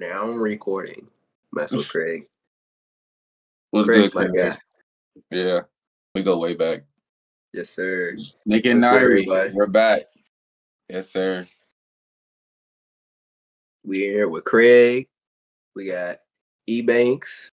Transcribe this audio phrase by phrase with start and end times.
[0.00, 1.06] Now I'm recording.
[1.52, 2.22] Mess with Craig.
[3.70, 4.54] What's Craig's good, my Craig?
[4.54, 4.58] guy.
[5.30, 5.60] Yeah,
[6.14, 6.84] we go way back.
[7.52, 8.16] Yes, sir.
[8.46, 10.04] Nick and Nyrie, we're back.
[10.88, 11.46] Yes, sir.
[13.84, 15.06] We're here with Craig.
[15.76, 16.16] We got
[16.66, 17.50] E Banks.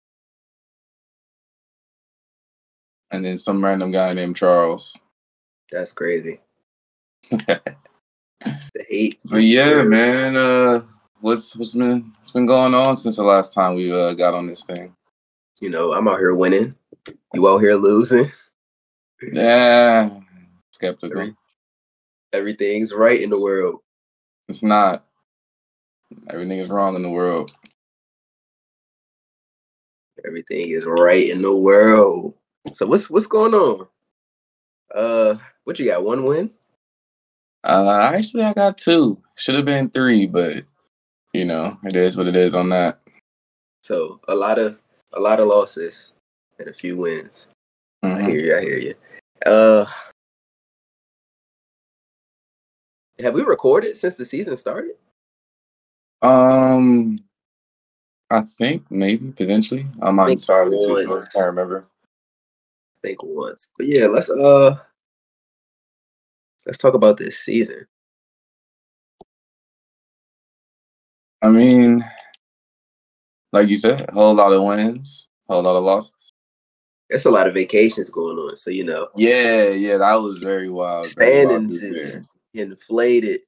[3.11, 4.99] And then some random guy named Charles.
[5.73, 6.41] That's crazy.
[7.47, 7.65] but
[8.45, 9.19] The hate.
[9.33, 10.37] yeah, man.
[10.37, 10.83] Uh,
[11.25, 14.47] what's what's been what's been going on since the last time we uh, got on
[14.47, 14.95] this thing?
[15.61, 16.75] You know, I'm out here winning.
[17.33, 18.31] You out here losing.
[19.33, 20.11] Yeah,
[20.71, 21.19] skeptical.
[21.19, 21.37] Every-
[22.33, 23.81] Everything's right in the world.
[24.49, 25.05] It's not.
[26.29, 27.53] Everything is wrong in the world.
[30.27, 32.35] Everything is right in the world.
[32.73, 33.87] So what's what's going on?
[34.95, 36.05] Uh, what you got?
[36.05, 36.51] One win?
[37.63, 39.23] Uh, actually, I got two.
[39.37, 40.65] Should have been three, but
[41.35, 43.01] you know, it is what it is on that.
[43.83, 44.79] So a lot of
[45.13, 46.15] a lot of losses
[46.59, 47.49] and a few wins.
[48.03, 48.27] I Mhm.
[48.29, 48.57] hear you.
[48.57, 48.95] I hear you.
[49.45, 49.87] Uh,
[53.19, 54.97] have we recorded since the season started?
[56.23, 57.19] Um,
[58.31, 59.87] I think maybe potentially.
[60.01, 61.27] I'm not think entirely too sure.
[61.39, 61.87] I remember.
[62.97, 63.71] I think once.
[63.77, 64.79] But yeah, let's uh
[66.65, 67.87] let's talk about this season.
[71.45, 72.03] I mean,
[73.53, 76.33] like you said, a whole lot of wins, a whole lot of losses.
[77.11, 80.71] There's a lot of vacations going on, so you know, Yeah, yeah, that was very
[80.71, 81.05] wild.
[81.05, 82.17] standings is
[82.55, 83.43] inflated.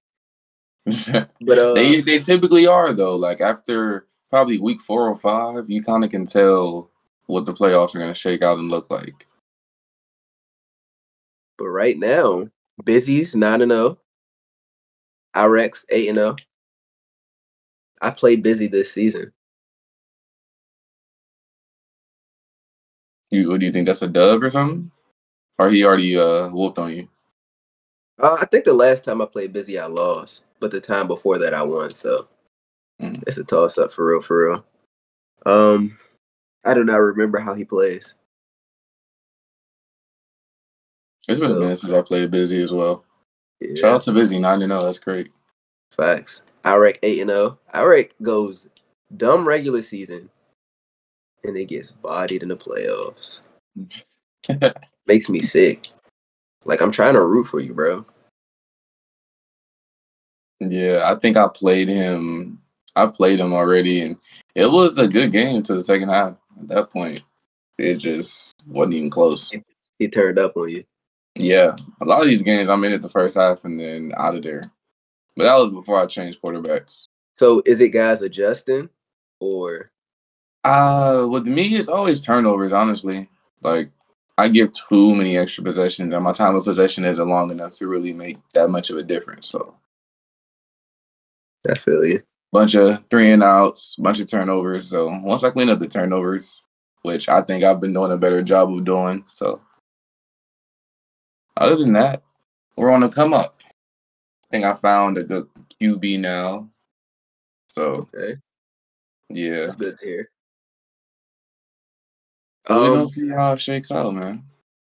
[1.40, 3.16] But uh, they they typically are though.
[3.16, 6.90] Like after probably week four or five, you kind of can tell
[7.28, 9.26] what the playoffs are going to shake out and look like.
[11.56, 12.46] but right now,
[12.84, 13.98] Busy's nine and zero.
[15.34, 16.36] Irex eight and zero.
[18.00, 19.32] I played Busy this season.
[23.30, 23.86] You, what do you think?
[23.86, 24.90] That's a dub or something?
[25.58, 27.08] Or he already uh whooped on you?
[28.22, 31.38] Uh, I think the last time I played Busy, I lost, but the time before
[31.38, 31.94] that, I won.
[31.94, 32.28] So
[32.98, 33.22] Mm.
[33.26, 34.64] it's a toss up for real, for real.
[35.44, 35.98] Um,
[36.64, 38.14] I do not remember how he plays.
[41.28, 43.04] It's been a So- minute since I played Busy as well.
[43.60, 44.80] Yeah, Shout out to Busy, nine to zero.
[44.82, 45.30] That's great.
[45.90, 46.42] facts.
[46.66, 47.58] Iraq eight and oh.
[47.72, 47.84] zero.
[47.84, 48.68] Iraq goes
[49.16, 50.28] dumb regular season,
[51.44, 53.40] and it gets bodied in the playoffs.
[55.06, 55.88] Makes me sick.
[56.64, 58.04] Like I'm trying to root for you, bro.
[60.60, 62.60] yeah, I think I played him.
[62.96, 64.16] I played him already, and
[64.54, 66.34] it was a good game to the second half.
[66.60, 67.20] At that point,
[67.78, 69.50] it just wasn't even close.
[69.98, 70.84] He turned up on you.
[71.36, 74.34] Yeah, a lot of these games I'm in it the first half and then out
[74.34, 74.62] of there.
[75.36, 77.08] But that was before I changed quarterbacks.
[77.36, 78.88] So is it guys adjusting,
[79.40, 79.90] or
[80.64, 82.72] Uh, with me, it's always turnovers.
[82.72, 83.28] Honestly,
[83.62, 83.90] like
[84.38, 87.88] I give too many extra possessions, and my time of possession isn't long enough to
[87.88, 89.48] really make that much of a difference.
[89.48, 89.74] So,
[91.70, 92.22] I feel you?
[92.52, 94.88] bunch of three and outs, bunch of turnovers.
[94.88, 96.62] So once I clean up the turnovers,
[97.02, 99.60] which I think I've been doing a better job of doing, so
[101.56, 102.22] other than that,
[102.76, 103.55] we're on a come up.
[104.56, 105.48] I think I found a good
[105.80, 106.70] QB now.
[107.68, 108.36] So Okay,
[109.28, 110.30] yeah, that's good to hear.
[112.66, 114.44] So we're Um, gonna see how it shakes out, man.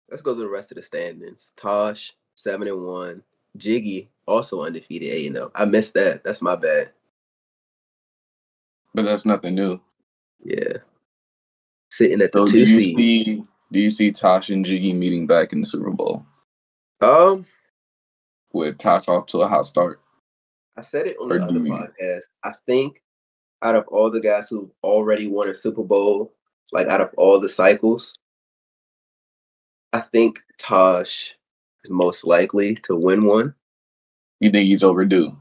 [0.09, 1.53] Let's go to the rest of the standings.
[1.57, 3.23] Tosh, seven and one.
[3.57, 5.51] Jiggy, also undefeated, eight and zero.
[5.57, 6.23] I missed that.
[6.23, 6.93] That's my bad.
[8.95, 9.81] But that's nothing new.
[10.45, 10.79] Yeah.
[11.91, 12.97] Sitting at the So do two you seed.
[12.97, 13.43] see
[13.73, 16.25] do you see Tosh and Jiggy meeting back in the Super Bowl
[17.01, 17.45] Um,
[18.53, 20.01] with Tosh off to a hot start?
[20.77, 22.25] I said it on Or the other podcast.
[22.45, 23.03] I think
[23.63, 26.33] out of all the guys who've already won a Super Bowl,
[26.73, 28.19] like out of all the cycles,
[29.93, 31.35] I think Tosh
[31.85, 33.55] is most likely to win one.
[34.41, 35.37] You think he's overdue?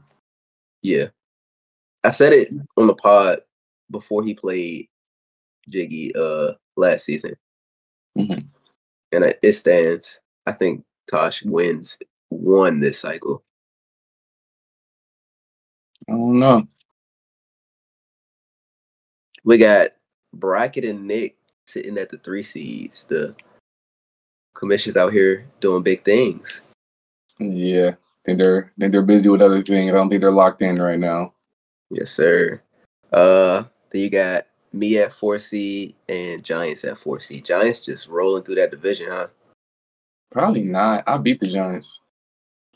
[0.82, 1.06] Yeah.
[2.04, 3.40] I said it on the pod
[3.90, 4.88] before he played
[5.68, 7.34] Jiggy uh last season.
[8.16, 8.46] Mhm.
[9.12, 10.20] And it stands.
[10.46, 11.98] I think Tosh wins
[12.30, 13.42] one this cycle.
[16.08, 16.66] I don't know.
[19.44, 19.90] We got
[20.32, 21.36] Bracket and Nick
[21.66, 23.04] sitting at the three seeds.
[23.04, 23.34] The
[24.54, 26.60] commission's out here doing big things.
[27.38, 27.92] Yeah,
[28.24, 29.92] think they're think they're busy with other things.
[29.92, 31.34] I don't think they're locked in right now.
[31.90, 32.62] Yes, sir.
[33.12, 37.44] Uh then you got me at four seed and Giants at four seed.
[37.44, 39.28] Giants just rolling through that division, huh?
[40.30, 41.04] Probably not.
[41.06, 42.00] I beat the Giants.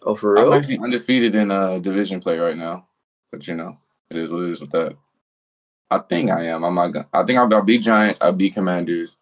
[0.04, 0.52] Oh, for real?
[0.52, 2.87] I'm actually undefeated in uh division play right now.
[3.31, 3.78] But you know,
[4.10, 4.96] it is what it is with that.
[5.90, 6.64] I think I am.
[6.64, 6.88] I'm not.
[6.88, 8.20] Gonna, I think I'll, beat Giants.
[8.22, 9.19] I'll beat Commanders,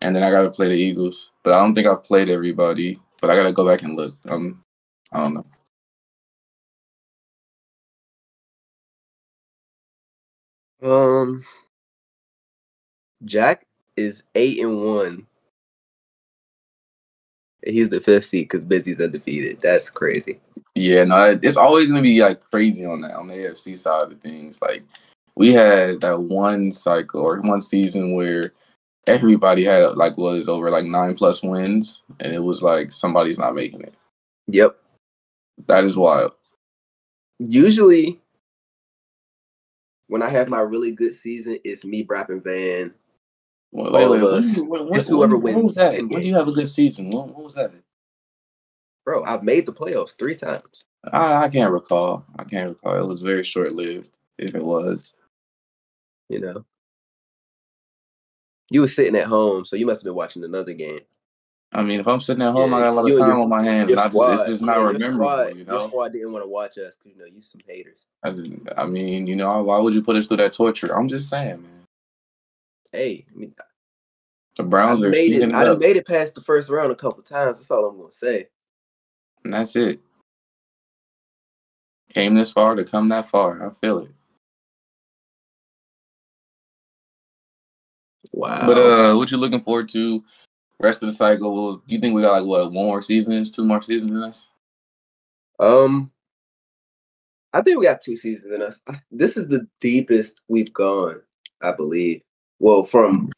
[0.00, 1.30] and then I got to play the Eagles.
[1.42, 3.00] But I don't think I've played everybody.
[3.20, 4.16] But I got to go back and look.
[4.28, 4.64] Um,
[5.12, 5.46] I don't know.
[10.90, 11.40] Um,
[13.24, 13.66] Jack
[13.96, 15.27] is eight and one.
[17.66, 19.60] He's the fifth seed because Busy's undefeated.
[19.60, 20.40] That's crazy.
[20.74, 24.20] Yeah, no, it's always gonna be like crazy on that on the AFC side of
[24.20, 24.62] things.
[24.62, 24.84] Like
[25.34, 28.52] we had that one cycle or one season where
[29.06, 33.54] everybody had like was over like nine plus wins, and it was like somebody's not
[33.54, 33.94] making it.
[34.46, 34.78] Yep,
[35.66, 36.32] that is wild.
[37.40, 38.20] Usually,
[40.06, 42.94] when I have my really good season, it's me, Brap, and Van.
[43.72, 44.58] All of us.
[44.58, 45.76] It's whoever wins.
[45.76, 47.10] When, when do you have a good season?
[47.10, 47.72] When, when was that?
[49.04, 50.84] Bro, I've made the playoffs three times.
[51.12, 52.24] I, I can't recall.
[52.38, 53.02] I can't recall.
[53.02, 55.12] It was very short lived, if it was.
[56.28, 56.64] You know.
[58.70, 61.00] You were sitting at home, so you must have been watching another game.
[61.72, 63.48] I mean, if I'm sitting at home, yeah, I got a lot of time on
[63.48, 65.26] my hands, and I just, it's just not rememberable.
[65.26, 67.60] Squad, you know, your squad didn't want to watch us because you know you some
[67.66, 68.06] haters.
[68.24, 68.34] I,
[68.82, 70.96] I, mean, you know, why would you put us through that torture?
[70.96, 71.77] I'm just saying, man.
[72.92, 73.54] Hey, I mean,
[74.56, 75.54] the Browns I are made it.
[75.54, 77.58] I made it past the first round a couple times.
[77.58, 78.48] That's all I'm gonna say.
[79.44, 80.00] And that's it.
[82.12, 83.68] Came this far to come that far.
[83.68, 84.10] I feel it.
[88.32, 88.66] Wow.
[88.66, 90.24] But uh what you looking forward to
[90.80, 91.54] rest of the cycle?
[91.54, 94.22] Well, do you think we got like what, one more seasons, two more seasons in
[94.22, 94.48] us?
[95.60, 96.10] Um
[97.52, 98.80] I think we got two seasons in us.
[99.10, 101.22] This is the deepest we've gone,
[101.62, 102.22] I believe.
[102.58, 103.30] Well, from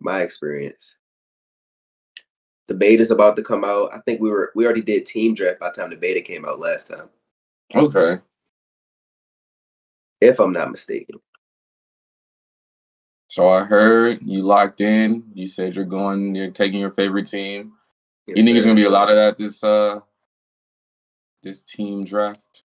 [0.00, 0.96] my experience.
[2.68, 3.92] The beta is about to come out.
[3.92, 6.44] I think we were we already did team draft by the time the beta came
[6.44, 7.08] out last time.
[7.74, 8.20] Okay.
[10.20, 11.18] If I'm not mistaken.
[13.28, 15.24] So I heard you locked in.
[15.34, 16.34] You said you're going.
[16.34, 17.72] You're taking your favorite team.
[18.26, 20.00] Yes, you think it's gonna be a lot of that this uh
[21.42, 22.64] this team draft,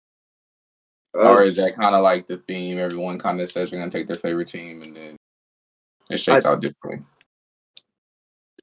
[1.18, 2.78] um, or is that kind of like the theme?
[2.78, 5.19] Everyone kind of says they're gonna take their favorite team, and then
[6.10, 7.06] it shakes I, out differently.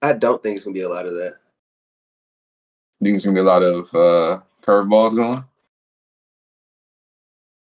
[0.02, 1.36] I don't think it's gonna be a lot of that.
[3.00, 5.44] You think it's gonna be a lot of uh, curveballs going?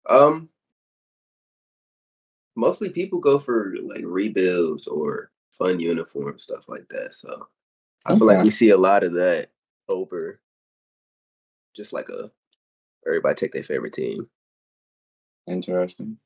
[0.10, 0.50] Um,
[2.56, 7.14] mostly people go for like rebuilds or fun uniform stuff like that.
[7.14, 7.48] So
[8.06, 8.20] I okay.
[8.20, 9.50] feel like we see a lot of that
[9.88, 10.40] over
[11.76, 12.32] just like a
[13.06, 14.30] everybody take their favorite team.
[15.48, 16.18] Interesting.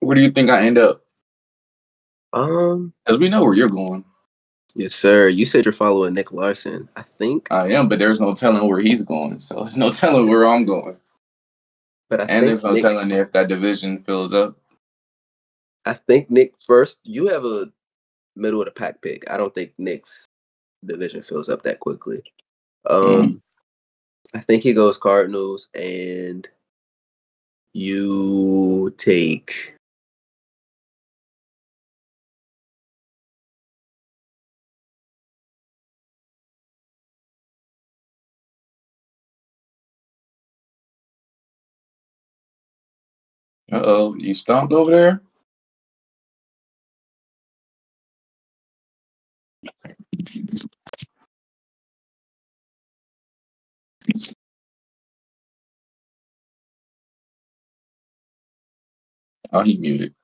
[0.00, 1.03] Where do you think I end up?
[2.34, 4.04] Um, as we know where you're going.
[4.74, 5.28] Yes, sir.
[5.28, 6.88] You said you're following Nick Larson.
[6.96, 9.38] I think I am, but there's no telling where he's going.
[9.38, 10.96] So there's no telling where I'm going.
[12.10, 14.56] But I and there's no Nick, telling if that division fills up.
[15.86, 16.98] I think Nick first.
[17.04, 17.70] You have a
[18.34, 19.30] middle of the pack pick.
[19.30, 20.26] I don't think Nick's
[20.84, 22.20] division fills up that quickly.
[22.90, 23.40] Um, mm.
[24.34, 26.48] I think he goes Cardinals, and
[27.74, 29.73] you take
[43.74, 45.22] Uh oh, you stomped over there?
[59.52, 60.14] Oh, he muted.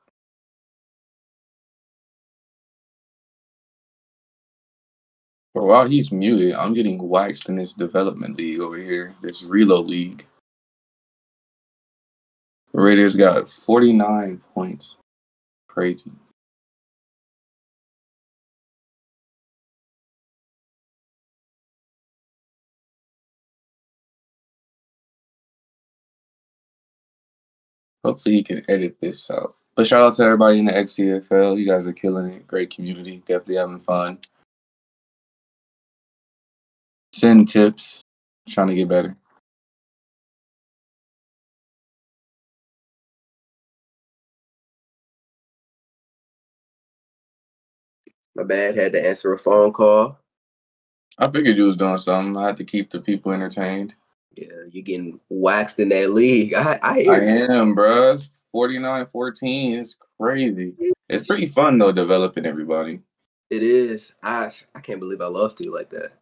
[5.55, 9.87] But while he's muted, I'm getting waxed in this development league over here, this reload
[9.87, 10.27] league.
[12.73, 14.97] Raiders got 49 points.
[15.69, 16.11] Crazy.
[28.05, 29.53] Hopefully you can edit this out.
[29.75, 31.59] But shout out to everybody in the XCFL.
[31.59, 32.47] You guys are killing it.
[32.47, 33.23] Great community.
[33.27, 34.19] Definitely having fun.
[37.15, 38.03] Send tips.
[38.49, 39.17] Trying to get better.
[48.35, 48.77] My bad.
[48.77, 50.19] Had to answer a phone call.
[51.19, 52.37] I figured you was doing something.
[52.37, 53.95] I had to keep the people entertained.
[54.37, 56.55] Yeah, you're getting waxed in that league.
[56.55, 58.13] I I, I am, bro.
[58.13, 59.79] It's 49-14.
[59.81, 60.75] It's crazy.
[61.09, 63.01] It's pretty fun though, developing everybody.
[63.51, 64.15] It is.
[64.23, 66.13] I I can't believe I lost to you like that.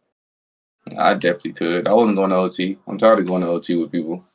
[0.97, 1.87] I definitely could.
[1.87, 2.77] I wasn't going to OT.
[2.87, 4.25] I'm tired of going to OT with people.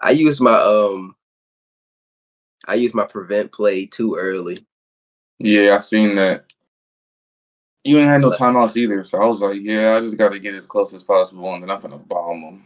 [0.00, 1.14] I used my um
[2.66, 4.66] I used my prevent play too early.
[5.38, 6.44] Yeah, I seen that.
[7.84, 10.38] You ain't had no timeouts either, so I was like, yeah, I just got to
[10.38, 12.64] get as close as possible, and then I'm gonna bomb them.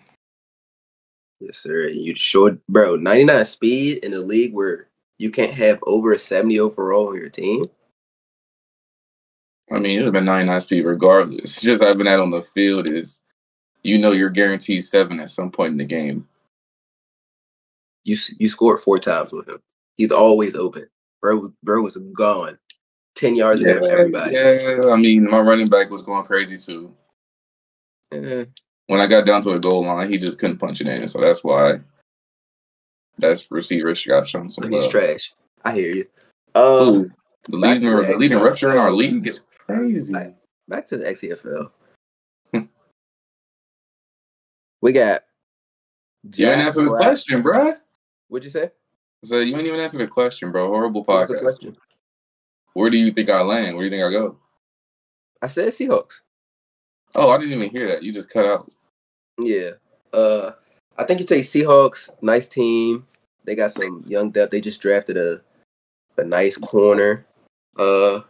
[1.41, 1.89] Yes, sir.
[1.89, 2.97] You short, bro.
[2.97, 4.89] 99 speed in a league where
[5.19, 7.65] you can't have over a 70 overall on your team.
[9.73, 11.61] I mean, it would have been 99 speed regardless.
[11.61, 13.21] Just having that on the field is,
[13.83, 16.29] you know, you're guaranteed seven at some point in the game.
[18.05, 19.59] You you scored four times with him.
[19.97, 20.87] He's always open.
[21.21, 22.59] Bro, bro was gone.
[23.23, 24.35] 10 yards yeah, ahead of everybody.
[24.35, 26.93] Yeah, I mean, my running back was going crazy too.
[28.13, 28.51] Mm-hmm.
[28.89, 31.07] When I got down to the goal line, he just couldn't punch it in.
[31.07, 31.81] So that's why
[33.19, 34.91] that's receiver got shown some He's love.
[34.91, 35.33] trash.
[35.65, 36.07] I hear you.
[36.57, 37.11] Um, Ooh,
[37.49, 40.13] the leading, the, the leading rusher in our league is crazy.
[40.13, 40.35] Back,
[40.67, 41.71] back to the XFL.
[44.81, 45.23] we got.
[46.35, 47.75] You ain't answer the question, bro.
[48.27, 48.73] What'd you say?
[49.25, 50.67] So you ain't even answer the question, bro.
[50.67, 51.77] Horrible podcast.
[52.75, 53.77] Where do you think I land?
[53.77, 54.37] Where do you think I go?
[55.43, 56.21] I said Seahawks.
[57.15, 58.03] Oh, I didn't even hear that.
[58.03, 58.71] You just cut out.
[59.39, 59.73] Yeah.
[60.13, 60.53] Uh
[60.99, 63.07] I think you take Seahawks, nice team.
[63.45, 64.53] They got some young depth.
[64.53, 65.41] They just drafted a
[66.17, 67.27] a nice corner.
[67.79, 68.21] Uh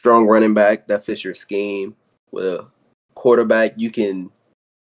[0.00, 1.94] strong running back that fits your scheme.
[2.30, 2.66] With a
[3.14, 4.30] quarterback, you can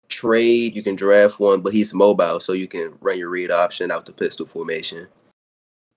[0.09, 3.91] trade, you can draft one, but he's mobile, so you can run your read option
[3.91, 5.09] out the pistol formation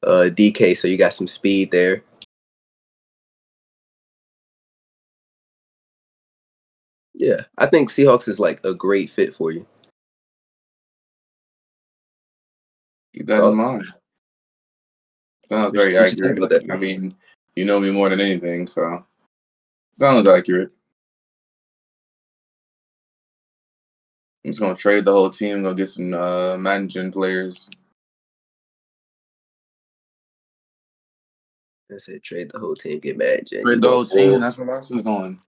[0.08, 2.04] uh, DK, so you got some speed there.
[7.14, 9.66] Yeah, I think Seahawks is like a great fit for you.
[13.16, 13.86] Keep that in mind.
[15.50, 16.40] Sounds very accurate.
[16.70, 17.16] I mean,
[17.56, 19.04] you know me more than anything, so
[19.98, 20.72] sounds accurate.
[24.46, 27.70] I'm just gonna trade the whole team, go get some uh, managing players.
[31.92, 33.48] I said trade the whole team, get mad.
[33.48, 33.64] Jen.
[33.64, 34.42] Trade the whole full, team.
[34.42, 35.42] That's where Larson's going.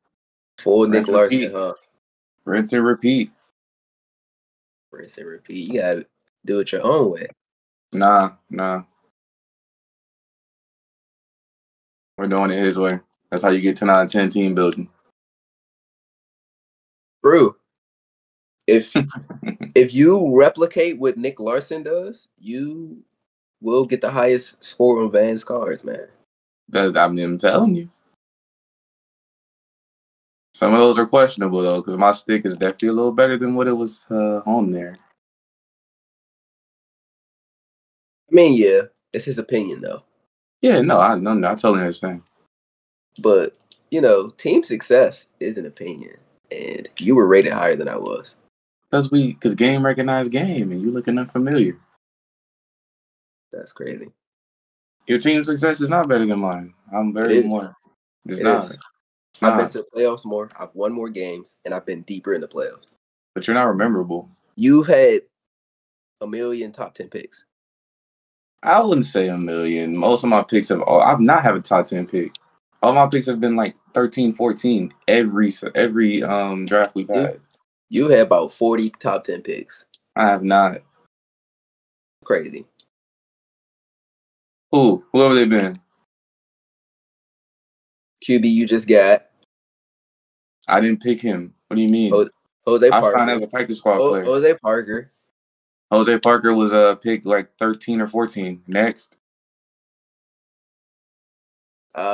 [0.59, 1.53] Full Nick Larson, repeat.
[1.53, 1.73] huh?
[2.45, 3.31] Rinse and repeat.
[4.91, 5.67] Rinse and repeat.
[5.67, 6.05] You gotta
[6.45, 7.27] do it your own way.
[7.91, 8.83] Nah, nah.
[12.17, 12.99] We're doing it his way.
[13.29, 14.89] That's how you get 10 out of 10 team building.
[17.23, 17.55] True.
[18.67, 18.93] If
[19.75, 23.03] if you replicate what Nick Larson does, you
[23.61, 26.07] will get the highest score on Van's cards, man.
[26.69, 27.89] That's I mean, I'm telling you.
[30.53, 33.55] Some of those are questionable though, because my stick is definitely a little better than
[33.55, 34.97] what it was uh, on there.
[38.31, 38.81] I mean, yeah,
[39.13, 40.03] it's his opinion though.
[40.61, 42.23] Yeah, no, I no, no, I totally understand.
[43.19, 43.57] But
[43.89, 46.15] you know, team success is an opinion,
[46.51, 48.35] and you were rated higher than I was.
[48.89, 51.77] Because we, because game recognized game, and you looking unfamiliar.
[53.51, 54.11] That's crazy.
[55.09, 56.71] Your team's success is not better than mine.
[56.93, 57.75] I'm very more.
[58.25, 58.63] It's it not.
[58.63, 58.77] Is.
[59.33, 60.51] It's I've been to the playoffs more.
[60.57, 62.91] I've won more games, and I've been deeper in the playoffs.
[63.33, 64.29] But you're not memorable.
[64.55, 65.23] You've had
[66.21, 67.45] a million top ten picks.
[68.61, 69.97] I wouldn't say a million.
[69.97, 71.01] Most of my picks have all.
[71.01, 72.35] I've not had a top ten pick.
[72.83, 77.39] All my picks have been like 13, 14 every every um draft we've had.
[77.89, 79.87] You, you had about forty top ten picks.
[80.15, 80.83] I have not.
[82.23, 82.67] Crazy.
[84.71, 85.03] Who?
[85.11, 85.79] Whoever they been.
[88.23, 89.25] QB you just got.
[90.67, 91.53] I didn't pick him.
[91.67, 92.11] What do you mean?
[92.65, 93.07] Jose Parker.
[93.07, 94.25] I signed as a practice squad player.
[94.25, 95.11] Jose Parker.
[95.91, 98.61] Jose Parker was a pick like 13 or 14.
[98.67, 99.17] Next.
[101.95, 102.13] Uh,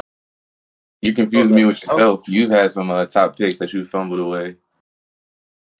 [1.01, 2.23] you confused me with yourself.
[2.27, 4.55] You've had some uh, top picks that you fumbled away.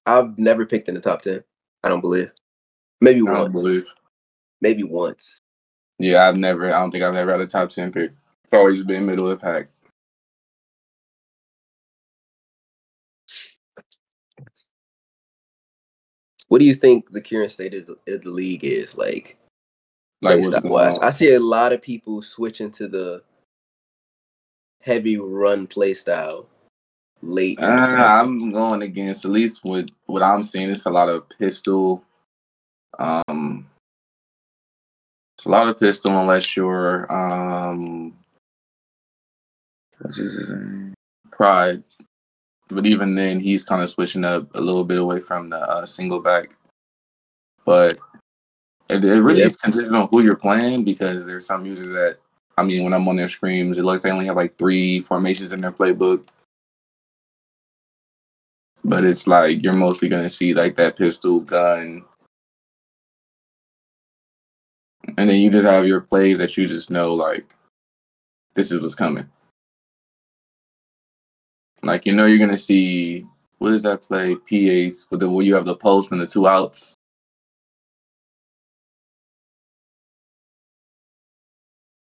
[0.05, 1.43] I've never picked in the top 10.
[1.83, 2.31] I don't believe.
[2.99, 3.51] Maybe I once.
[3.53, 3.87] believe.
[4.61, 5.41] Maybe once.
[5.99, 6.67] Yeah, I've never.
[6.67, 8.11] I don't think I've ever had a top ten pick.
[8.11, 9.67] It's always been middle of the pack.
[16.47, 19.37] What do you think the current state of the, of the league is like?
[20.21, 23.23] Like wise, I see a lot of people switching to the
[24.81, 26.47] heavy run play style
[27.21, 27.59] late.
[27.61, 30.69] Uh, I'm going against at least with what I'm seeing.
[30.69, 32.03] It's a lot of pistol,
[32.97, 33.67] um,
[35.45, 38.11] it's a lot of pistol unless you're um
[39.99, 40.95] what's his name?
[41.31, 41.83] Pride.
[42.69, 45.85] But even then he's kind of switching up a little bit away from the uh,
[45.85, 46.55] single back.
[47.63, 47.99] But
[48.89, 49.45] it, it really yeah.
[49.45, 52.17] is contingent on who you're playing because there's some users that
[52.57, 54.99] I mean when I'm on their screens, it looks like they only have like three
[55.01, 56.23] formations in their playbook.
[58.83, 62.03] But it's like you're mostly gonna see like that pistol gun
[65.17, 67.55] And then you just have your plays that you just know like
[68.53, 69.29] this is what's coming.
[71.83, 73.25] Like you know you're gonna see
[73.59, 74.35] what is that play?
[74.35, 76.95] PAs with the where you have the post and the two outs.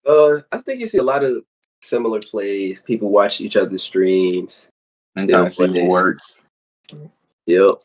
[0.08, 1.44] Uh, I think you see a lot of
[1.82, 2.82] similar plays.
[2.82, 4.70] People watch each other's streams
[5.16, 6.44] and kind of see what works.
[7.48, 7.76] Yep.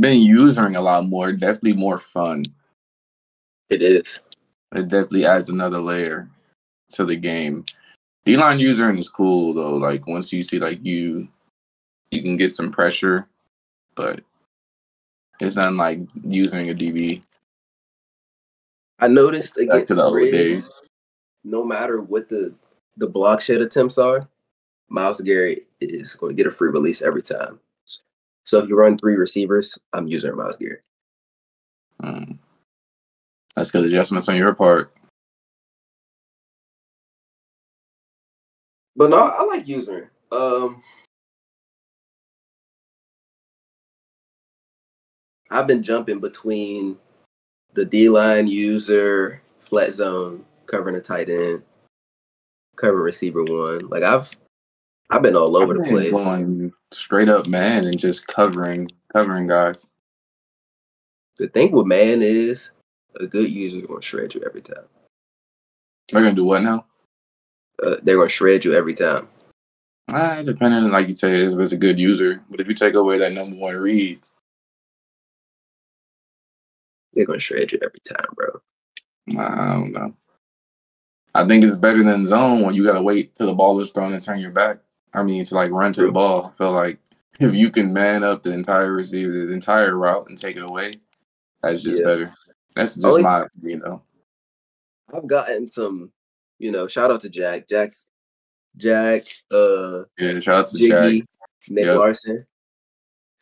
[0.00, 1.32] Been using a lot more.
[1.32, 2.44] Definitely more fun.
[3.70, 4.20] It is.
[4.74, 6.28] It definitely adds another layer
[6.90, 7.64] to the game.
[8.24, 9.76] D-line using is cool though.
[9.76, 11.28] Like once you see like you,
[12.10, 13.26] you can get some pressure,
[13.94, 14.20] but
[15.40, 17.22] it's not like using a DB.
[18.98, 20.88] I noticed against Riggs,
[21.44, 22.54] no matter what the
[22.96, 24.28] the block shed attempts are,
[24.88, 27.60] Myles Garrett is going to get a free release every time.
[28.46, 30.82] So if you run three receivers, I'm using Myles Garrett.
[32.02, 32.38] Mm.
[33.56, 34.92] That's good adjustments on your part.
[38.94, 40.08] But no, I like using.
[40.30, 40.82] Um,
[45.50, 46.96] I've been jumping between
[47.74, 51.62] the D line user, flat zone, covering a tight end,
[52.76, 53.88] covering receiver one.
[53.88, 54.30] Like I've
[55.10, 56.12] I've been all over been the place.
[56.12, 59.86] Going straight up man and just covering covering guys.
[61.36, 62.70] The thing with man is
[63.20, 64.84] a good user is gonna shred you every time.
[66.10, 66.86] They're gonna do what now?
[67.82, 69.28] Uh, they're gonna shred you every time.
[70.08, 72.42] Ah, depending on like you say, if it's a good user.
[72.48, 74.20] But if you take away that number one read,
[77.12, 78.60] they're gonna shred you every time, bro.
[79.42, 80.14] I don't know.
[81.34, 84.12] I think it's better than zone when you gotta wait till the ball is thrown
[84.14, 84.78] and turn your back.
[85.16, 86.52] I mean, to like run to the ball.
[86.52, 86.98] I feel like
[87.40, 91.00] if you can man up the entire receiver, the entire route, and take it away,
[91.62, 92.06] that's just yeah.
[92.06, 92.34] better.
[92.74, 94.02] That's just Only, my, you know.
[95.12, 96.12] I've gotten some,
[96.58, 96.86] you know.
[96.86, 97.68] Shout out to Jack.
[97.68, 98.06] Jack's
[98.76, 99.26] Jack.
[99.50, 100.38] Uh, yeah.
[100.38, 101.28] Shout out to Jiggy, Jack.
[101.68, 101.96] Nick yep.
[101.96, 102.46] Larson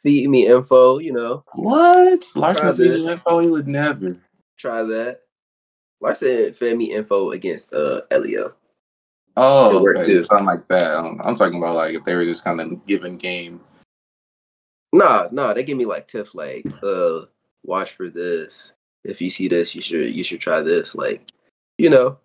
[0.04, 1.42] feed me info, you know.
[1.54, 2.24] What?
[2.36, 3.40] Larson feed me info?
[3.40, 4.16] He would never.
[4.56, 5.22] Try that.
[6.00, 8.54] Larson fed me info against uh Elio.
[9.36, 10.02] Oh, okay.
[10.02, 10.24] too.
[10.24, 10.96] something like that.
[10.96, 13.60] I'm, I'm, talking about like if they were just kind of giving game.
[14.92, 17.22] Nah, nah, they give me like tips like uh
[17.64, 18.74] watch for this.
[19.04, 20.94] If you see this, you should you should try this.
[20.94, 21.30] Like,
[21.78, 22.18] you know,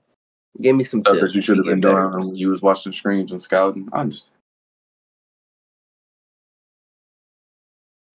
[0.61, 1.19] give me some tips.
[1.19, 3.89] That you should have been doing when you was watching streams and scouting.
[3.91, 4.39] I understand.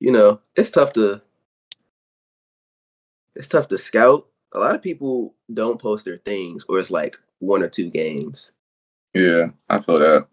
[0.05, 1.23] you know, it's tough to
[3.35, 4.29] it's tough to scout.
[4.53, 8.53] A lot of people don't post their things, or it's like one or two games.
[9.15, 10.27] Yeah, I feel that.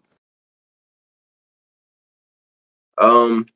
[2.98, 3.46] Um,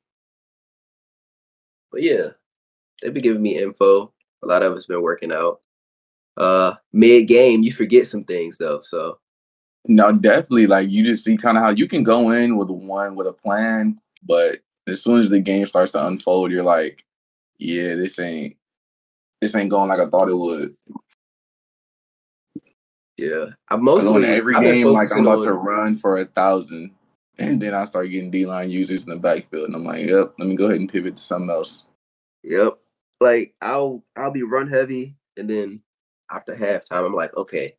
[1.92, 2.28] but yeah,
[3.02, 4.12] they be giving me info.
[4.44, 5.60] A lot of it's been working out.
[6.36, 8.80] Uh, mid game, you forget some things though.
[8.82, 9.18] So,
[9.88, 10.66] no, definitely.
[10.66, 13.32] Like you just see kind of how you can go in with one with a
[13.32, 14.58] plan, but
[14.88, 17.04] as soon as the game starts to unfold, you're like,
[17.58, 18.56] yeah, this ain't
[19.40, 20.74] this ain't going like I thought it would.
[23.16, 25.44] Yeah, I mostly every game like I'm about on...
[25.44, 26.92] to run for a thousand,
[27.38, 30.34] and then I start getting D line users in the backfield, and I'm like, yep,
[30.38, 31.84] let me go ahead and pivot to something else.
[32.42, 32.78] Yep,
[33.20, 35.82] like I'll I'll be run heavy, and then
[36.30, 37.74] after halftime, I'm like, okay,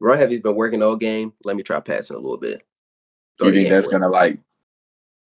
[0.00, 1.32] run heavy's been working all game.
[1.44, 2.62] Let me try passing a little bit.
[3.40, 3.98] You think that's away.
[3.98, 4.38] gonna like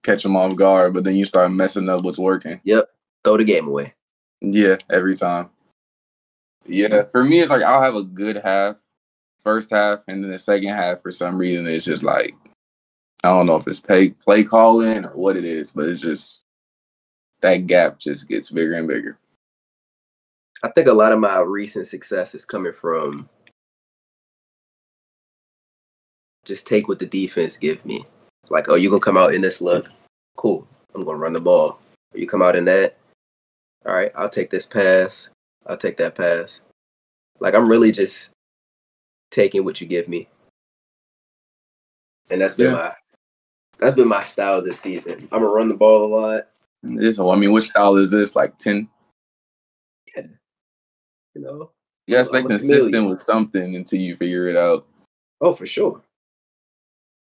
[0.02, 2.60] catch them off guard, but then you start messing up what's working.
[2.64, 2.88] Yep.
[3.24, 3.94] Throw the game away.
[4.40, 5.50] Yeah, every time.
[6.66, 8.76] Yeah, for me, it's like I'll have a good half,
[9.38, 12.34] first half, and then the second half, for some reason, it's just like,
[13.24, 16.44] I don't know if it's play, play calling or what it is, but it's just
[17.40, 19.18] that gap just gets bigger and bigger.
[20.62, 23.28] I think a lot of my recent success is coming from
[26.44, 28.04] just take what the defense give me.
[28.42, 29.86] It's like, oh, you gonna come out in this look?
[30.36, 30.66] Cool.
[30.94, 31.80] I'm gonna run the ball.
[32.14, 32.96] You come out in that.
[33.86, 35.28] All right, I'll take this pass.
[35.66, 36.62] I'll take that pass.
[37.38, 38.30] Like I'm really just
[39.30, 40.28] taking what you give me,
[42.30, 42.76] and that's been yeah.
[42.76, 42.92] my
[43.78, 45.28] that's been my style this season.
[45.32, 46.42] I'm gonna run the ball a lot.
[46.82, 48.36] This, I mean, which style is this?
[48.36, 48.88] Like ten?
[50.14, 50.26] Yeah,
[51.34, 51.70] you know.
[52.06, 54.86] Yeah, stay consistent with something until you figure it out.
[55.40, 56.02] Oh, for sure.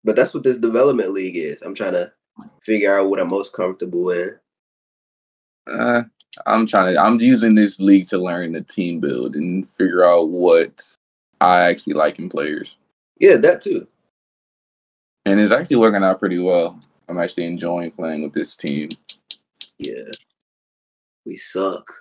[0.03, 1.63] But that's what this development league is.
[1.63, 2.13] I'm trying to
[2.63, 4.39] figure out what I'm most comfortable in.
[5.71, 6.03] Uh,
[6.47, 7.01] I'm trying to.
[7.01, 10.83] I'm using this league to learn the team build and figure out what
[11.41, 12.79] I actually like in players.
[13.19, 13.87] Yeah, that too.
[15.25, 16.81] And it's actually working out pretty well.
[17.09, 18.91] I'm actually enjoying playing with this team.
[19.79, 20.11] Yeah.
[21.25, 21.93] We suck.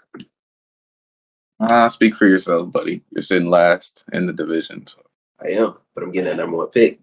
[1.60, 3.02] Uh, speak for yourself, buddy.
[3.12, 4.86] You're sitting last in the division.
[4.86, 5.02] So.
[5.42, 7.00] I am, but I'm getting that number one pick.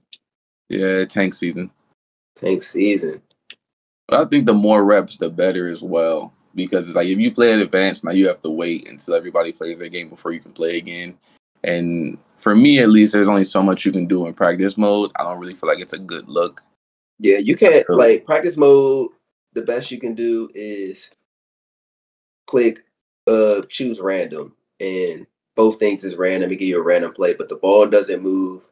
[0.68, 1.70] Yeah, tank season.
[2.36, 3.22] Tank season.
[4.08, 6.32] But I think the more reps, the better as well.
[6.54, 9.52] Because it's like if you play in advance now you have to wait until everybody
[9.52, 11.18] plays their game before you can play again.
[11.64, 15.10] And for me, at least, there's only so much you can do in practice mode.
[15.18, 16.60] I don't really feel like it's a good look.
[17.18, 19.08] Yeah, you can't so, like practice mode.
[19.54, 21.10] The best you can do is
[22.46, 22.84] click,
[23.26, 26.50] uh, choose random, and both things is random.
[26.50, 28.68] and give you a random play, but the ball doesn't move.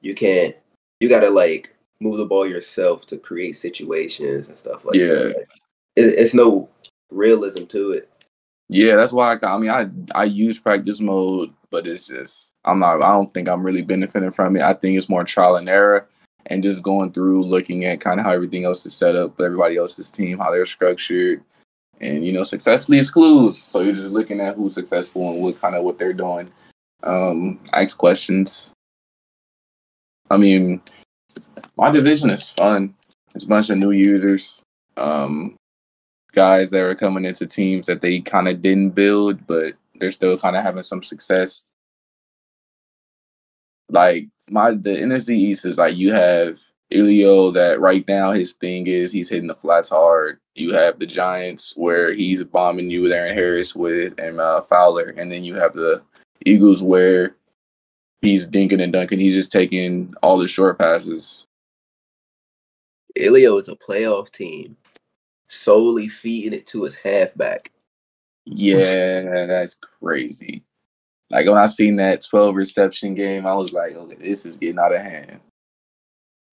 [0.00, 0.54] You can't.
[1.00, 5.08] You gotta like move the ball yourself to create situations and stuff like yeah.
[5.08, 5.36] that.
[5.36, 5.48] Like,
[5.96, 6.70] it, it's no
[7.10, 8.10] realism to it.
[8.68, 12.80] Yeah, that's why I, I mean I I use practice mode, but it's just I'm
[12.80, 14.62] not I don't think I'm really benefiting from it.
[14.62, 16.08] I think it's more trial and error
[16.46, 19.76] and just going through looking at kind of how everything else is set up, everybody
[19.76, 21.42] else's team, how they're structured,
[22.00, 23.60] and you know success leaves clues.
[23.60, 26.50] So you're just looking at who's successful and what kind of what they're doing.
[27.02, 28.72] Um, ask questions.
[30.30, 30.82] I mean,
[31.76, 32.94] my division is fun.
[33.34, 34.62] It's a bunch of new users.
[34.96, 35.56] Um,
[36.32, 40.38] guys that are coming into teams that they kind of didn't build, but they're still
[40.38, 41.64] kind of having some success.
[43.90, 46.58] Like my the NFC East is like you have
[46.92, 50.38] Elio that right now his thing is he's hitting the flats hard.
[50.54, 55.14] You have the Giants where he's bombing you with Aaron Harris with and uh, Fowler,
[55.16, 56.02] and then you have the
[56.44, 57.36] Eagles where
[58.20, 59.20] he's dinking and dunking.
[59.20, 61.46] He's just taking all the short passes.
[63.16, 64.76] Elio is a playoff team
[65.48, 67.72] solely feeding it to his halfback.
[68.44, 70.64] Yeah, that's crazy.
[71.30, 74.78] Like when I seen that 12 reception game, I was like, okay, this is getting
[74.78, 75.40] out of hand.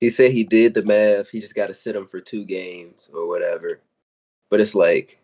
[0.02, 1.30] He said he did the math.
[1.30, 3.80] He just got to sit him for two games or whatever.
[4.50, 5.20] But it's like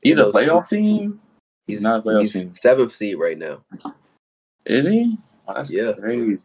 [0.00, 1.20] he's a playoff team.
[1.66, 2.54] He's, not a playoff he's team.
[2.54, 3.62] Seventh seed right now.
[4.64, 5.18] Is he?
[5.46, 5.92] Oh, that's yeah.
[5.92, 6.38] crazy.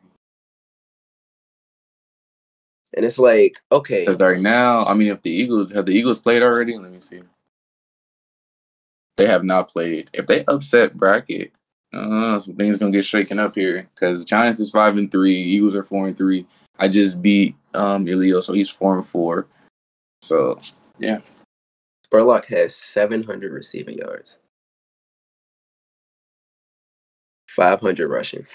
[2.96, 4.06] And it's like, okay.
[4.06, 7.00] Because right now, I mean, if the Eagles have the Eagles played already, let me
[7.00, 7.22] see.
[9.18, 10.10] They have not played.
[10.14, 11.52] If they upset bracket,
[11.94, 13.88] uh, some things gonna get shaken up here.
[13.94, 16.46] Because Giants is five and three, Eagles are four and three.
[16.80, 19.48] I just beat um Elio, so he's four and four.
[20.22, 20.60] So
[20.98, 21.20] yeah.
[22.12, 24.38] Spurlock has seven hundred receiving yards.
[27.50, 28.46] 500 rushing.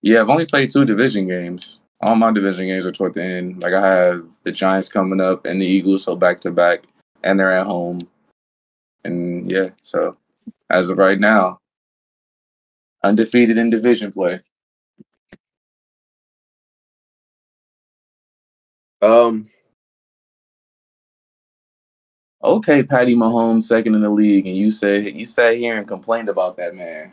[0.00, 3.62] Yeah, I've only played two division games all my division games are toward the end.
[3.62, 6.84] Like I have the Giants coming up and the Eagles, so back to back,
[7.24, 8.00] and they're at home.
[9.04, 10.16] And yeah, so
[10.70, 11.58] as of right now,
[13.02, 14.40] undefeated in division play.
[19.02, 19.48] Um.
[22.42, 26.28] Okay, Patty Mahomes second in the league, and you said you sat here and complained
[26.28, 27.12] about that man.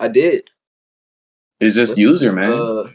[0.00, 0.50] I did.
[1.60, 2.50] It's just Listen, user, man.
[2.50, 2.90] Uh,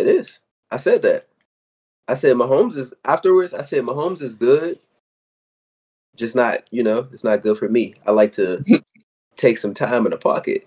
[0.00, 0.40] it is.
[0.70, 1.26] I said that.
[2.08, 3.54] I said Mahomes is afterwards.
[3.54, 4.78] I said Mahomes is good,
[6.16, 7.94] just not you know it's not good for me.
[8.06, 8.62] I like to
[9.36, 10.66] take some time in the pocket.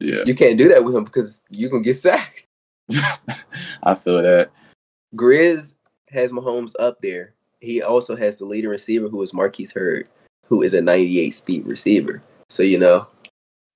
[0.00, 2.46] Yeah, you can't do that with him because you can get sacked.
[3.82, 4.50] I feel that.
[5.14, 5.76] Grizz
[6.10, 7.34] has Mahomes up there.
[7.60, 10.08] He also has the leading receiver who is Marquise Hurd,
[10.46, 12.22] who is a 98 speed receiver.
[12.48, 13.06] So you know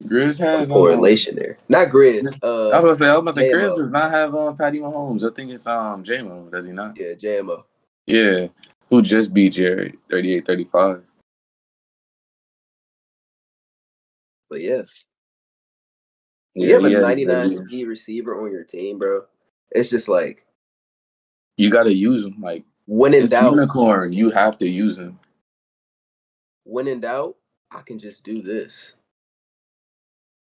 [0.06, 1.58] Grizz has um, correlation um, there.
[1.68, 2.38] Not Grizz.
[2.42, 4.80] Uh, I was gonna say, I was gonna say, Grizz does not have um, Patty
[4.80, 5.30] Mahomes.
[5.30, 6.98] I think it's um JMO, does he not?
[6.98, 7.64] Yeah, JMO.
[8.06, 8.48] Yeah,
[8.90, 11.02] who just beat Jared 38-35.
[14.50, 14.82] But yeah.
[16.54, 19.22] Yeah, you have a 99 speed receiver on your team, bro.
[19.70, 20.44] It's just like
[21.56, 22.36] you got to use him.
[22.40, 25.18] Like when in doubt, unicorn, you have to use him.
[26.64, 27.36] When in doubt,
[27.74, 28.92] I can just do this.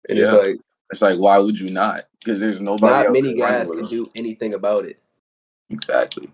[0.09, 0.25] And yeah.
[0.25, 0.61] it's like
[0.91, 2.05] it's like why would you not?
[2.19, 3.05] Because there's nobody.
[3.05, 4.99] Not many guys can do anything about it.
[5.71, 6.31] Exactly.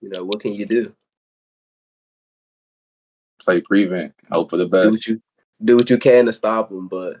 [0.00, 0.94] You know what can you do?
[3.40, 4.14] Play prevent.
[4.30, 4.84] Hope for the best.
[4.84, 5.22] Do what you,
[5.64, 7.18] do what you can to stop them, but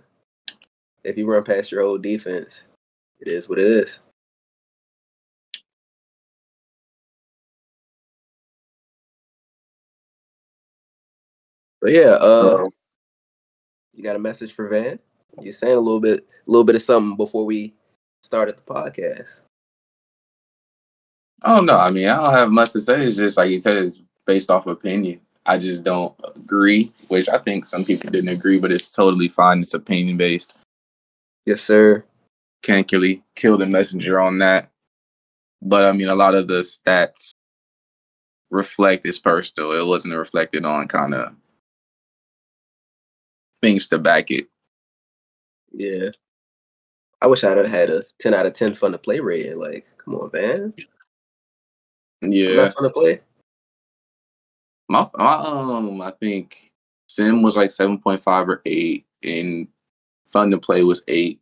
[1.04, 2.66] if you run past your whole defense,
[3.20, 3.98] it is what it is.
[11.80, 12.68] But yeah, uh,
[14.00, 14.98] you got a message for Van?
[15.42, 17.74] You're saying a little bit, a little bit of something before we
[18.22, 19.42] started the podcast.
[21.42, 23.04] Oh no, I mean I don't have much to say.
[23.04, 25.20] It's just like you said, it's based off opinion.
[25.44, 29.60] I just don't agree, which I think some people didn't agree, but it's totally fine.
[29.60, 30.56] It's opinion based.
[31.44, 32.04] Yes, sir.
[32.62, 34.70] Can't really kill the messenger on that.
[35.60, 37.32] But I mean, a lot of the stats
[38.50, 39.72] reflect his personal.
[39.72, 41.34] It wasn't reflected on kind of
[43.62, 44.48] things to back it.
[45.72, 46.10] Yeah.
[47.22, 49.58] I wish I'd have had a 10 out of 10 fun to play rating.
[49.58, 50.74] Like, come on, man.
[52.22, 52.70] Yeah.
[52.70, 53.20] fun to play.
[54.88, 56.72] My, my um I think
[57.08, 59.68] Sim was like 7.5 or 8 and
[60.28, 61.40] fun to play was 8.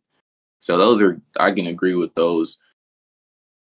[0.61, 2.59] So those are I can agree with those.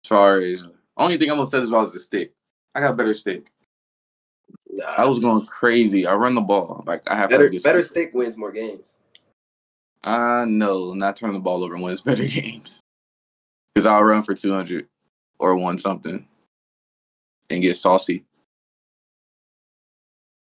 [0.06, 2.34] As far as only thing I'm going to upset about is the stick.
[2.76, 3.53] I got better stick.
[4.98, 6.08] I was going crazy.
[6.08, 6.84] I run the ball.
[6.86, 7.50] Like I have better.
[7.64, 8.14] Better stick.
[8.14, 8.96] wins more games.
[10.04, 12.82] Uh no, not turning the ball over and wins better games.
[13.74, 14.88] Because I'll run for 200
[15.40, 16.28] or one something
[17.50, 18.24] and get saucy.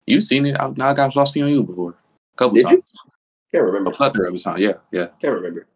[0.06, 0.56] You've seen it.
[0.58, 1.94] I, I got saucy on you before.
[2.34, 2.74] A couple Did times.
[2.74, 3.10] You?
[3.52, 3.90] Can't remember.
[3.90, 4.58] A plethora of time.
[4.58, 5.08] Yeah, yeah.
[5.20, 5.66] Can't remember.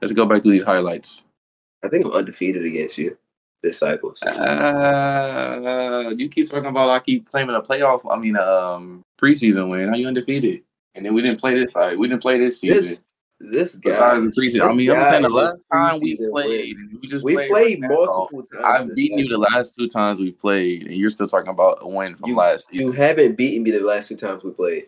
[0.00, 1.24] Let's go back to these highlights.
[1.82, 3.16] I think I'm undefeated against you
[3.72, 4.26] So.
[4.28, 8.00] Uh, you keep talking about I keep claiming a playoff.
[8.10, 9.88] I mean, um, preseason win.
[9.88, 10.62] Are you undefeated?
[10.94, 11.98] And then we didn't play this side.
[11.98, 12.78] We didn't play this season.
[12.78, 13.00] This,
[13.40, 13.90] this guy.
[13.90, 14.70] Besides the preseason.
[14.70, 18.42] I mean, I'm saying the last time we played, we just we played, played multiple
[18.44, 18.90] times.
[18.90, 21.88] I've beaten you the last two times we played, and you're still talking about a
[21.88, 22.86] win from you, last season.
[22.86, 24.86] You haven't beaten me the last two times we played.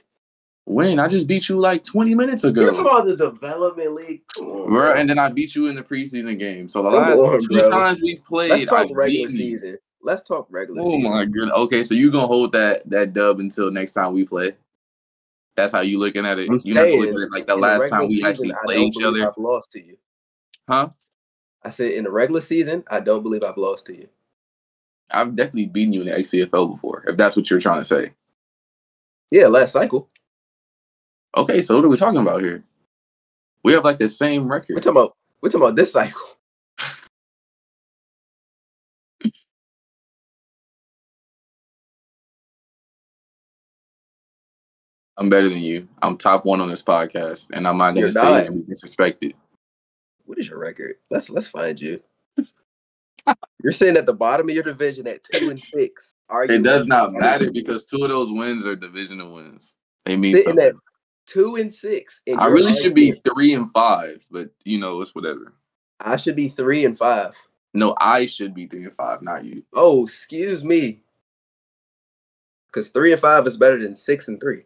[0.67, 2.63] When I just beat you like 20 minutes ago.
[2.63, 4.23] You're talking about the development league.
[4.41, 4.95] On, bro.
[4.95, 6.69] And then I beat you in the preseason game.
[6.69, 7.71] So the Come last on, two bro.
[7.71, 9.77] times we played, let's talk I regular season.
[10.03, 10.95] Let's talk regular season.
[10.95, 11.13] oh season.
[11.13, 11.55] my goodness.
[11.57, 14.55] Okay, so you gonna hold that that dub until next time we play?
[15.55, 16.49] That's how you looking at it.
[16.49, 19.25] I'm you saying, looking at it like the last time we actually played each other.
[19.25, 19.97] I've lost to you.
[20.69, 20.89] Huh?
[21.63, 24.09] I said in the regular season, I don't believe I've lost to you.
[25.11, 28.13] I've definitely beaten you in the XCFL before, if that's what you're trying to say.
[29.31, 30.11] Yeah, last cycle.
[31.37, 32.65] Okay, so what are we talking about here?
[33.63, 34.73] We have like the same record.
[34.75, 36.23] We're talking about we're talking about this cycle.
[45.19, 45.87] I'm better than you.
[46.01, 48.47] I'm top one on this podcast, and I'm not gonna You're say not.
[48.47, 49.35] and be disrespected.
[50.25, 50.95] What is your record?
[51.11, 52.01] Let's let's find you.
[53.63, 56.15] You're sitting at the bottom of your division at two and six.
[56.31, 59.77] It does not matter because two of those wins are divisional wins.
[60.07, 60.65] They mean sitting something.
[60.65, 60.75] at
[61.27, 62.23] two and six.
[62.27, 65.55] And I really should be three and five, but you know, it's whatever.
[66.01, 67.35] I should be three and five.
[67.75, 69.63] No, I should be three and five, not you.
[69.75, 71.01] Oh, excuse me.
[72.69, 74.65] Because three and five is better than six and three.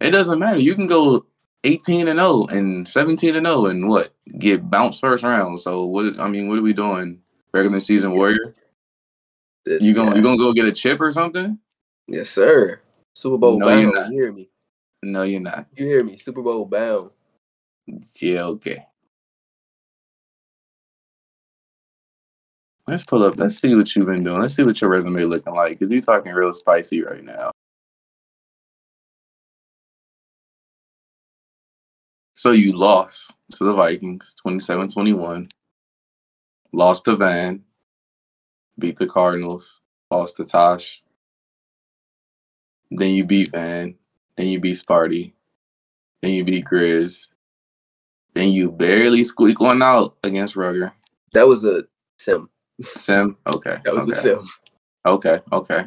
[0.00, 0.58] It doesn't matter.
[0.58, 1.26] You can go
[1.64, 4.14] 18 and 0 and 17 and 0 and what?
[4.38, 5.60] Get bounced first round.
[5.60, 7.20] So what I mean, what are we doing?
[7.52, 8.54] Regular season warrior?
[9.64, 11.58] This you gonna you gonna go get a chip or something?
[12.06, 12.80] Yes, sir.
[13.14, 14.12] Super Bowl no, bound.
[14.12, 14.50] You hear me?
[15.06, 15.68] No, you're not.
[15.76, 16.16] You hear me?
[16.16, 17.10] Super Bowl bound.
[18.20, 18.84] Yeah, okay.
[22.88, 23.36] Let's pull up.
[23.36, 24.40] Let's see what you've been doing.
[24.40, 25.78] Let's see what your resume looking like.
[25.78, 27.52] Cause you're talking real spicy right now.
[32.34, 35.48] So you lost to the Vikings 27-21.
[36.72, 37.62] Lost to Van.
[38.76, 39.82] Beat the Cardinals.
[40.10, 41.00] Lost to Tosh.
[42.90, 43.94] Then you beat Van.
[44.36, 45.32] Then you beat Sparty.
[46.22, 47.28] Then you beat Grizz.
[48.34, 50.92] Then you barely squeak one out against Rugger.
[51.32, 51.84] That was a
[52.18, 52.50] sim.
[52.82, 53.36] Sim?
[53.46, 53.78] Okay.
[53.84, 54.18] That was okay.
[54.18, 54.44] a sim.
[55.06, 55.86] Okay, okay.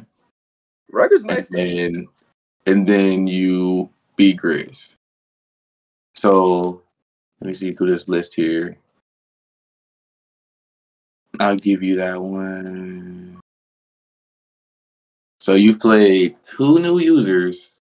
[0.92, 1.52] Rugger's nice.
[1.52, 2.08] And then,
[2.66, 4.96] and then you beat Grizz.
[6.16, 6.82] So
[7.40, 8.78] let me see through this list here.
[11.40, 13.40] I'll give you that one.
[15.40, 17.79] So you played two new users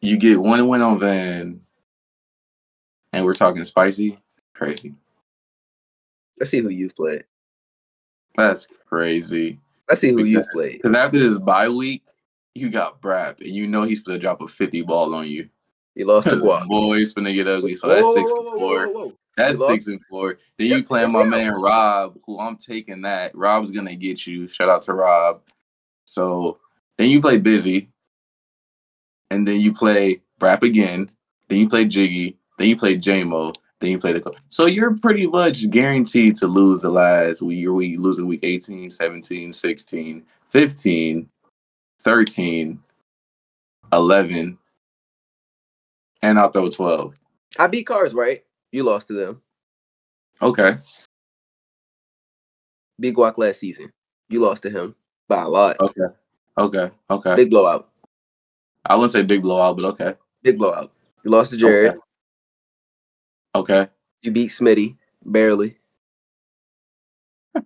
[0.00, 1.60] you get one win on Van,
[3.12, 4.18] and we're talking spicy,
[4.54, 4.94] crazy.
[6.38, 7.24] Let's see who you've played.
[8.36, 9.58] That's crazy.
[9.88, 10.82] Let's see who because, you've played.
[10.82, 12.02] Because after this bye week,
[12.54, 15.48] you got Brap, and you know he's gonna drop a 50 ball on you.
[15.94, 16.66] He lost to Guap.
[16.66, 17.74] Boys gonna get ugly.
[17.74, 19.12] So that's six and four.
[19.36, 20.38] That's six and four.
[20.58, 23.34] Then you playing my man Rob, who I'm taking that.
[23.34, 24.48] Rob's gonna get you.
[24.48, 25.42] Shout out to Rob.
[26.04, 26.58] So
[26.98, 27.90] then you play busy
[29.30, 31.10] and then you play rap again,
[31.48, 35.26] then you play Jiggy, then you play JMO, then you play the So you're pretty
[35.26, 37.60] much guaranteed to lose the last week.
[37.60, 41.28] You're week, losing week 18, 17, 16, 15,
[42.00, 42.80] 13,
[43.92, 44.58] 11,
[46.22, 47.14] and I'll throw 12.
[47.58, 48.44] I beat Cars, right?
[48.72, 49.42] You lost to them.
[50.42, 50.76] Okay.
[52.98, 53.90] Big Walk last season.
[54.28, 54.94] You lost to him
[55.28, 55.76] by a lot.
[55.80, 56.14] Okay.
[56.58, 56.90] Okay.
[57.10, 57.34] Okay.
[57.36, 57.88] Big blowout.
[58.88, 60.14] I wouldn't say big blowout, but okay.
[60.42, 60.92] Big blowout.
[61.24, 61.94] You lost to Jared.
[63.54, 63.80] Okay.
[63.80, 63.90] okay.
[64.22, 65.78] You beat Smitty barely.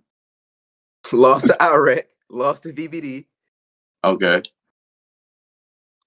[1.13, 2.05] lost to Iraq.
[2.29, 3.25] Lost to VBD.
[4.03, 4.41] Okay.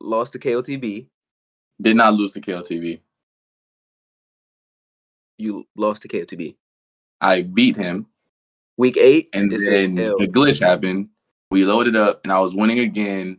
[0.01, 1.07] Lost to KOTB.
[1.81, 3.01] Did not lose to KOTB.
[5.39, 6.57] You lost to KOTB.
[7.21, 8.07] I beat him.
[8.77, 11.09] Week eight, and then the glitch happened.
[11.51, 13.39] We loaded up, and I was winning again,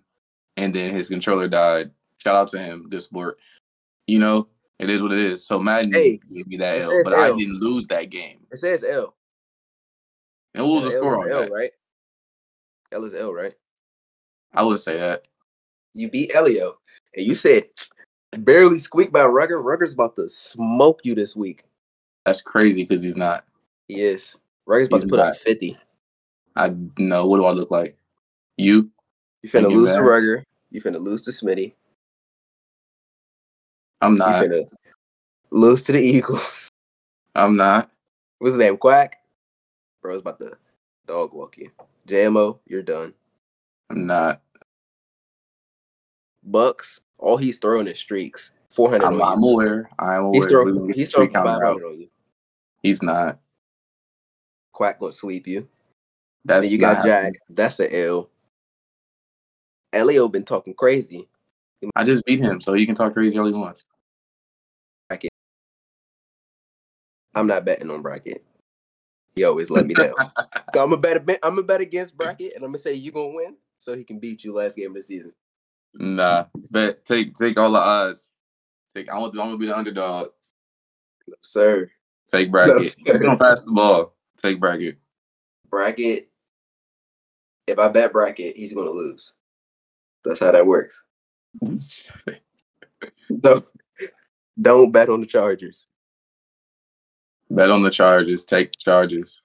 [0.57, 1.91] and then his controller died.
[2.17, 3.37] Shout out to him, good sport.
[4.07, 4.47] You know,
[4.79, 5.45] it is what it is.
[5.45, 7.19] So Madden hey, gave me that L, but L.
[7.21, 8.39] I didn't lose that game.
[8.51, 9.15] It says L.
[10.53, 11.51] And what was the score on L, that?
[11.51, 11.71] Right.
[12.91, 13.53] L is L, right?
[14.53, 15.27] I would say that.
[15.93, 16.77] You beat Elio,
[17.15, 17.65] and you said
[18.37, 19.61] barely squeaked by Rugger.
[19.61, 21.63] Rugger's about to smoke you this week.
[22.25, 23.45] That's crazy because he's not.
[23.87, 24.35] He is.
[24.65, 25.27] Rugger's about he's to put not.
[25.27, 25.77] up 50.
[26.55, 27.27] I know.
[27.27, 27.97] What do I look like?
[28.57, 28.89] You?
[29.45, 30.43] You finna lose to Rugger.
[30.71, 31.75] You finna lose to Smitty.
[34.01, 34.41] I'm not.
[34.41, 34.65] You finna
[35.51, 36.67] lose to the Eagles.
[37.35, 37.91] I'm not.
[38.39, 38.75] What's his name?
[38.75, 39.17] Quack?
[40.01, 40.57] Bro's about to
[41.05, 41.69] dog walk you.
[42.07, 43.13] JMO, you're done.
[43.91, 44.41] I'm not.
[46.43, 48.49] Bucks, all he's throwing is streaks.
[48.71, 49.91] 400 I'm, I'm aware.
[49.99, 50.41] I'm aware.
[50.41, 52.09] He's throwing, he's throwing 500 on you.
[52.81, 53.37] He's not.
[54.71, 55.67] Quack gonna sweep you.
[56.45, 57.33] That's and you got Jack.
[57.47, 58.31] That's an L.
[59.95, 61.27] Elio been talking crazy.
[61.95, 63.87] I just beat him, so he can talk crazy all he wants.
[65.07, 65.31] Bracket.
[67.33, 68.43] I'm not betting on bracket.
[69.35, 70.15] He always let me down.
[70.77, 71.23] I'm a bet.
[71.43, 74.19] I'm a bet against bracket, and I'm gonna say you gonna win, so he can
[74.19, 75.33] beat you last game of the season.
[75.93, 78.31] Nah, bet take take all the odds.
[78.95, 80.29] Take I want I'm gonna be the underdog.
[81.27, 81.89] No, sir.
[82.31, 82.75] Fake bracket.
[82.75, 82.81] No,
[83.13, 84.15] He's gonna pass the ball.
[84.37, 84.97] Fake bracket.
[85.69, 86.29] Bracket.
[87.67, 89.33] If I bet bracket, he's gonna lose.
[90.25, 91.03] That's how that works.
[93.39, 93.65] don't
[94.59, 95.87] don't bet on the Chargers.
[97.49, 98.43] Bet on the Chargers.
[98.43, 99.43] Take the Chargers.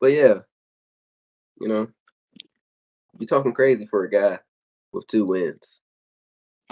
[0.00, 0.40] But yeah,
[1.60, 1.88] you know,
[3.18, 4.38] you're talking crazy for a guy
[4.92, 5.80] with two wins.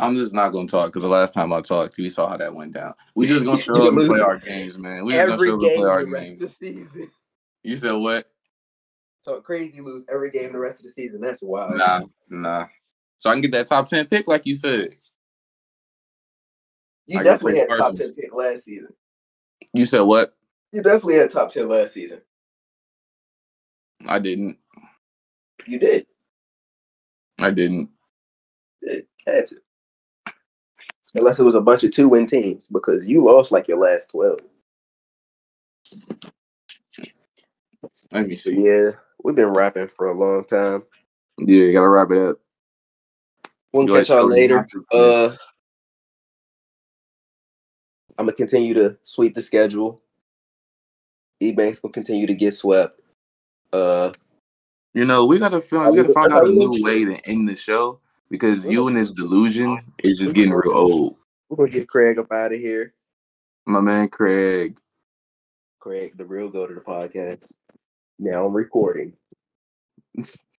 [0.03, 2.53] I'm just not gonna talk because the last time I talked, we saw how that
[2.53, 2.93] went down.
[3.15, 5.05] We just gonna show up and play our games, man.
[5.05, 6.41] We just gonna show up and play our games.
[6.41, 7.11] The season.
[7.65, 8.29] You said what?
[9.25, 11.21] Talk crazy, lose every game the rest of the season.
[11.21, 11.77] That's wild.
[11.77, 12.67] Nah, nah.
[13.21, 14.89] So I can get that top ten pick, like you said.
[17.07, 18.89] You I definitely had top ten pick last season.
[19.73, 20.35] You said what?
[20.73, 22.21] You definitely had top ten last season.
[24.09, 24.59] I didn't.
[25.65, 26.05] You did.
[27.39, 27.91] I didn't.
[28.81, 29.62] It had to.
[31.15, 34.11] Unless it was a bunch of two win teams, because you lost like your last
[34.11, 34.41] twelve.
[38.11, 38.61] Let me see.
[38.61, 40.85] Yeah, we've been rapping for a long time.
[41.39, 42.39] Yeah, you gotta wrap it up.
[43.73, 44.67] We'll catch y'all later.
[44.93, 45.35] Uh,
[48.19, 50.01] I'm gonna continue to sweep the schedule.
[51.43, 53.03] Ebanks will continue to get swept.
[53.73, 54.13] Uh,
[54.95, 55.91] you know, we gotta film.
[55.91, 58.01] We gotta find out a new way to end the show
[58.33, 61.17] because you and this delusion is just getting real old.
[61.51, 62.95] We're gonna get Craig up out of here.
[63.67, 64.79] My man, Craig.
[65.81, 67.53] Craig, the real go to the podcast.
[68.19, 69.13] Now I'm recording.